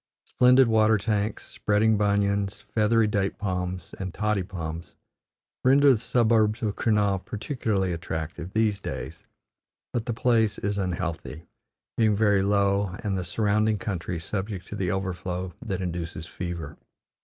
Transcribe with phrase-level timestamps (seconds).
[0.25, 4.93] Splendid water tanks, spreading banyans, feathery date palms, and toddy palms
[5.63, 9.21] render the suburbs of Kurnaul particularly attractive, these days;
[9.93, 11.45] but the place is unhealthy,
[11.97, 16.77] being very low and the surrounding country subject to the overflow that induces fever.